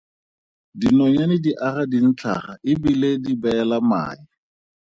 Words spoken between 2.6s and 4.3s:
e bile di beela mae.